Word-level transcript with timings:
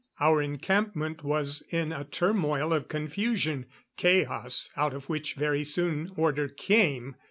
Our 0.19 0.41
encampment 0.41 1.23
was 1.23 1.61
in 1.69 1.93
a 1.93 2.03
turmoil 2.05 2.73
of 2.73 2.87
confusion 2.87 3.67
chaos, 3.97 4.71
out 4.75 4.95
of 4.95 5.07
which 5.09 5.35
very 5.35 5.63
soon 5.63 6.11
order 6.15 6.47
came. 6.47 7.17